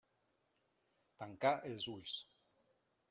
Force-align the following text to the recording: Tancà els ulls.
Tancà 1.23 1.51
els 1.73 1.91
ulls. 1.93 2.17